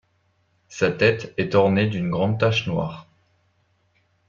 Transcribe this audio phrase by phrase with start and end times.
[0.67, 3.05] Sa tête est ornée d'une grande tache noire.